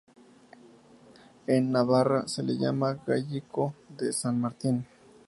[1.45, 4.87] En Navarra se le llama gallico de San Martín.